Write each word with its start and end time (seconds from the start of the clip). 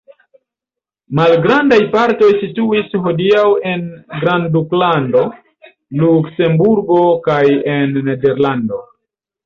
Malgrandaj 1.19 1.79
partoj 1.97 2.29
situis 2.39 2.97
hodiaŭ 3.09 3.45
en 3.75 3.85
grandduklando 4.25 5.25
Luksemburgo 6.03 7.03
kaj 7.31 7.41
en 7.79 7.99
Nederlando. 8.11 8.87